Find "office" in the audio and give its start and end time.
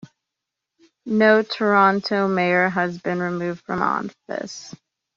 3.83-4.73